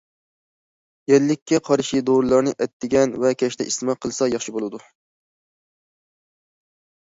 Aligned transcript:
يەللىككە 1.11 1.59
قارشى 1.67 2.01
دورىلارنى 2.07 2.55
ئەتىگەن 2.65 3.15
ۋە 3.27 3.35
كەچتە 3.43 3.69
ئىستېمال 3.71 4.01
قىلسا 4.07 4.33
ياخشى 4.35 4.59
بولىدۇ. 4.59 4.83